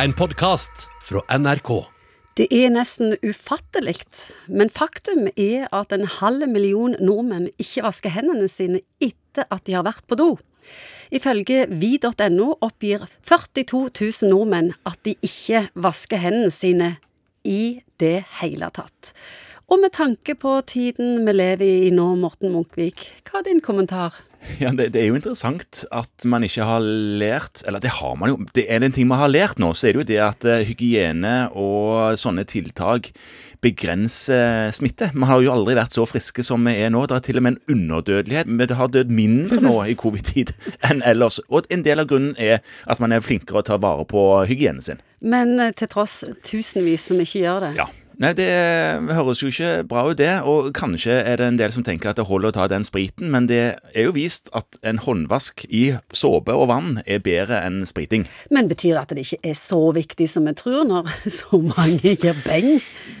[0.00, 1.68] En podkast fra NRK.
[2.40, 3.98] Det er nesten ufattelig,
[4.48, 9.76] men faktum er at en halv million nordmenn ikke vasker hendene sine etter at de
[9.76, 10.30] har vært på do.
[11.12, 16.94] Ifølge vi.no oppgir 42 000 nordmenn at de ikke vasker hendene sine
[17.44, 19.12] i det hele tatt.
[19.68, 24.16] Og med tanke på tiden vi lever i nå, Morten Munkvik, hva er din kommentar?
[24.58, 28.32] Ja, det, det, er jo interessant at man ikke har lært Eller det har man
[28.32, 28.40] jo.
[28.56, 30.64] Det er en ting man har lært nå, så er det jo det at uh,
[30.66, 33.12] hygiene og sånne tiltak
[33.62, 35.12] begrenser smitte.
[35.14, 37.04] Vi har jo aldri vært så friske som vi er nå.
[37.06, 38.50] Det er til og med en underdødelighet.
[38.50, 40.50] Vi har dødd mindre nå i covid-tid
[40.88, 41.38] enn ellers.
[41.46, 42.58] Og en del av grunnen er
[42.90, 45.02] at man er flinkere å ta vare på hygienen sin.
[45.22, 47.74] Men uh, til tross tusenvis som ikke gjør det.
[47.78, 47.86] Ja.
[48.22, 48.46] Nei, det
[49.16, 50.30] høres jo ikke bra ut, det.
[50.46, 53.32] Og kanskje er det en del som tenker at det holder å ta den spriten,
[53.34, 57.80] men det er jo vist at en håndvask i såpe og vann er bedre enn
[57.88, 58.28] spriting.
[58.54, 62.14] Men betyr det at det ikke er så viktig som vi tror, når så mange
[62.14, 62.76] gir beng?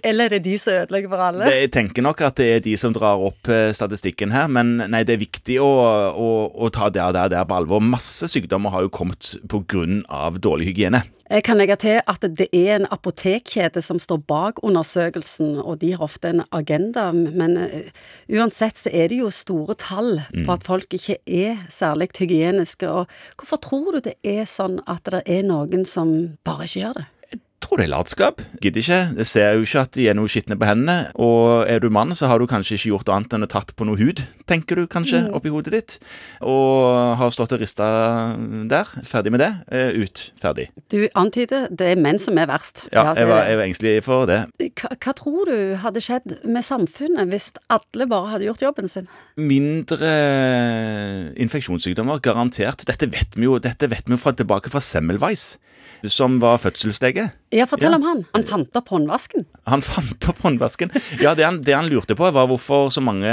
[0.06, 1.50] Eller er det de som ødelegger for alle?
[1.50, 5.02] Det, jeg tenker nok at det er de som drar opp statistikken her, men nei,
[5.08, 5.72] det er viktig å,
[6.14, 7.82] å, å ta det der, der på alvor.
[7.82, 10.30] Masse sykdommer har jo kommet pga.
[10.38, 11.02] dårlig hygiene.
[11.32, 15.94] Jeg kan legge til at det er en apotekkjede som står bak undersøkelsen, og de
[15.94, 17.56] har ofte en agenda, men
[18.28, 22.84] uansett så er det jo store tall på at folk ikke er særlig hygieniske.
[22.84, 23.08] Og
[23.40, 27.08] hvorfor tror du det er sånn at det er noen som bare ikke gjør det?
[27.72, 28.40] Tror det er latskap.
[28.60, 28.96] Gidder ikke.
[29.16, 31.06] Jeg ser jo ikke at de er noe skitne på hendene.
[31.16, 33.86] Og er du mann, så har du kanskje ikke gjort annet enn å tatt på
[33.88, 35.94] noe hud, tenker du kanskje, oppi hodet ditt.
[36.44, 37.88] Og har stått og rista
[38.68, 38.92] der.
[39.08, 39.48] Ferdig med det.
[39.96, 40.20] Ut.
[40.36, 40.68] Ferdig.
[40.92, 42.90] Du antyder det er menn som er verst.
[42.92, 44.42] Ja, jeg var, jeg var engstelig for det.
[44.68, 49.08] Hva, hva tror du hadde skjedd med samfunnet hvis alle bare hadde gjort jobben sin?
[49.40, 50.12] Mindre
[51.40, 52.84] infeksjonssykdommer, garantert.
[52.84, 55.54] Dette vet vi jo, dette vet vi jo fra, tilbake fra Semmelweis,
[56.04, 57.32] som var fødselslege.
[57.52, 58.22] Ja, fortell om han.
[58.32, 59.44] Han fant opp håndvasken.
[59.68, 60.92] Han fant opp håndvasken.
[61.20, 63.28] Ja, det han, det han lurte på, var hvorfor så mange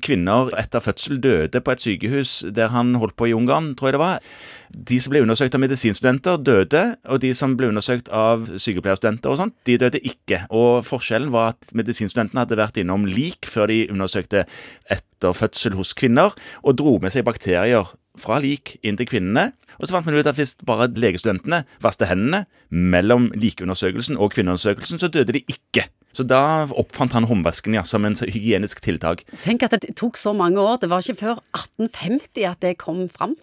[0.00, 3.98] kvinner etter fødsel døde på et sykehus der han holdt på i Ungarn, tror jeg
[3.98, 4.24] det var.
[4.70, 9.40] De som ble undersøkt av medisinstudenter, døde, og de som ble undersøkt av sykepleierstudenter og
[9.42, 10.46] sånt, de døde ikke.
[10.48, 14.46] Og forskjellen var at medisinstudentene hadde vært innom lik før de undersøkte
[14.88, 16.32] etter fødsel hos kvinner,
[16.64, 19.50] og dro med seg bakterier fra lik inn til kvinnene.
[19.78, 25.00] Og så fant man ut at hvis bare legestudentene vasket hendene mellom likundersøkelsen og kvinneundersøkelsen,
[25.00, 25.86] så døde de ikke.
[26.16, 29.22] Så da oppfant han håndvasken ja, som en hygienisk tiltak.
[29.44, 30.80] Tenk at det tok så mange år.
[30.82, 33.36] Det var ikke før 1850 at det kom fram.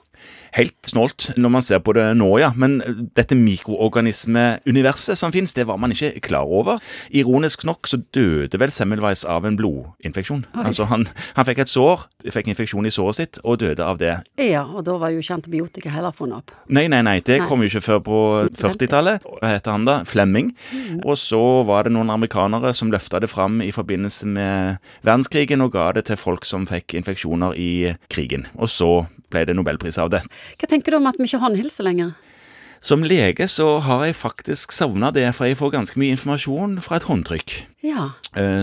[0.55, 2.51] Helt snålt når man ser på det nå, ja.
[2.57, 2.79] Men
[3.17, 6.81] dette mikroorganismeuniverset som finnes, det var man ikke klar over.
[7.09, 10.45] Ironisk nok så døde vel Semmelweis av en blodinfeksjon.
[10.55, 10.65] Oi.
[10.69, 14.15] Altså han, han, fikk et sår, fikk infeksjon i såret sitt, og døde av det.
[14.41, 16.55] Ja, og da var jo ikke antibiotika heller funnet opp.
[16.73, 17.19] Nei, nei, nei.
[17.25, 17.49] Det nei.
[17.49, 18.21] kom jo ikke før på
[18.57, 19.27] 40-tallet.
[19.37, 19.99] Hva heter han da?
[20.07, 20.53] Flemming.
[20.71, 21.03] Mm.
[21.03, 25.75] Og så var det noen amerikanere som løfta det fram i forbindelse med verdenskrigen, og
[25.75, 27.71] ga det til folk som fikk infeksjoner i
[28.11, 28.47] krigen.
[28.57, 28.91] Og så
[29.31, 30.23] ble det nobelpris av det.
[30.57, 32.15] Hva tenker du om at vi ikke håndhilser lenger?
[32.83, 36.99] Som lege så har jeg faktisk savna det, for jeg får ganske mye informasjon fra
[36.99, 37.55] et håndtrykk.
[37.85, 38.09] Ja.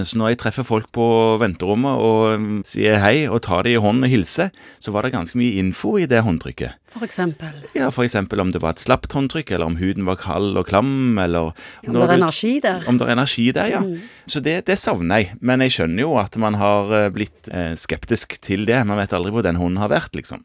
[0.06, 1.06] Så når jeg treffer folk på
[1.41, 5.38] venterommet og sier hei og tar dem i hånden og hilser, så var det ganske
[5.38, 6.78] mye info i det håndtrykket.
[6.94, 7.56] For eksempel?
[7.75, 10.69] Ja, for eksempel om det var et slapt håndtrykk, eller om huden var kald og
[10.71, 11.50] klam, eller
[11.82, 12.87] Om det er energi der.
[12.87, 13.82] Om det er energi der, ja.
[13.82, 13.99] Mm.
[14.31, 15.34] Så det, det, savner jeg.
[15.41, 17.50] Men jeg skjønner jo at man har blitt
[17.81, 18.84] skeptisk til det.
[18.87, 20.44] Man vet aldri hvor den hånden har vært, liksom.